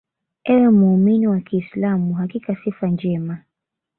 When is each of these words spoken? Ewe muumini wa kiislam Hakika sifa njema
Ewe 0.43 0.69
muumini 0.71 1.27
wa 1.27 1.41
kiislam 1.41 2.13
Hakika 2.13 2.57
sifa 2.63 2.87
njema 2.87 3.37